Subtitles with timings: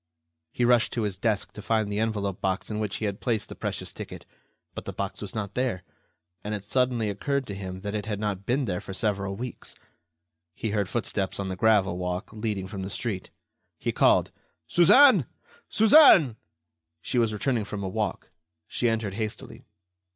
[0.51, 3.49] He rushed to his desk to find the envelope box in which he had placed
[3.49, 4.25] the precious ticket;
[4.73, 5.83] but the box was not there,
[6.43, 9.75] and it suddenly occurred to him that it had not been there for several weeks.
[10.55, 13.29] He heard footsteps on the gravel walk leading from the street.
[13.77, 14.31] He called:
[14.65, 15.27] "Suzanne!
[15.69, 16.35] Suzanne!"
[17.03, 18.31] She was returning from a walk.
[18.65, 19.65] She entered hastily.